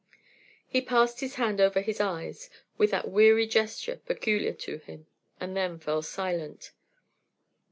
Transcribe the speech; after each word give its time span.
He 0.67 0.81
passed 0.81 1.19
his 1.19 1.35
hand 1.35 1.61
over 1.61 1.79
his 1.79 1.99
eyes 2.01 2.49
with 2.75 2.89
that 2.89 3.11
weary 3.11 3.45
gesture 3.45 3.97
peculiar 3.97 4.53
to 4.53 4.79
him, 4.79 5.05
and 5.39 5.55
then 5.55 5.77
fell 5.77 6.01
silent. 6.01 6.71